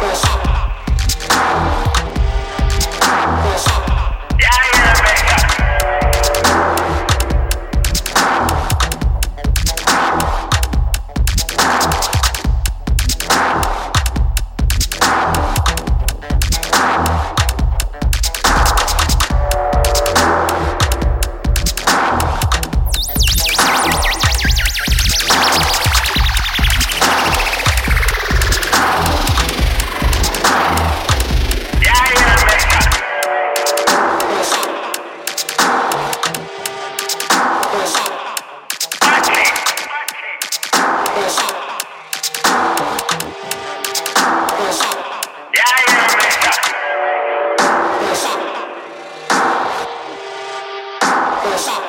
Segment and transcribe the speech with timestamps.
[0.00, 0.27] Best
[51.56, 51.87] shop.